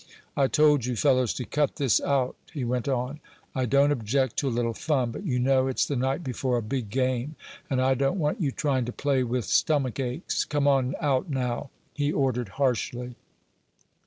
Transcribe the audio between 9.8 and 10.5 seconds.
aches.